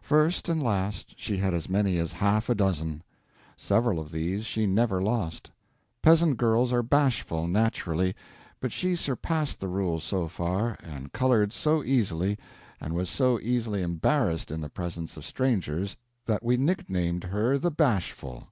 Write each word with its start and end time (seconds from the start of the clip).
First 0.00 0.48
and 0.48 0.62
last 0.62 1.12
she 1.18 1.36
had 1.36 1.52
as 1.52 1.68
many 1.68 1.98
as 1.98 2.12
half 2.12 2.48
a 2.48 2.54
dozen. 2.54 3.02
Several 3.54 4.00
of 4.00 4.12
these 4.12 4.46
she 4.46 4.64
never 4.66 4.98
lost. 5.02 5.50
Peasant 6.00 6.38
girls 6.38 6.72
are 6.72 6.82
bashful 6.82 7.46
naturally; 7.46 8.16
but 8.60 8.72
she 8.72 8.96
surpassed 8.96 9.60
the 9.60 9.68
rule 9.68 10.00
so 10.00 10.26
far, 10.26 10.78
and 10.82 11.12
colored 11.12 11.52
so 11.52 11.84
easily, 11.84 12.38
and 12.80 12.94
was 12.94 13.10
so 13.10 13.38
easily 13.40 13.82
embarrassed 13.82 14.50
in 14.50 14.62
the 14.62 14.70
presence 14.70 15.18
of 15.18 15.24
strangers, 15.26 15.98
that 16.24 16.42
we 16.42 16.56
nicknamed 16.56 17.24
her 17.24 17.58
the 17.58 17.70
Bashful. 17.70 18.44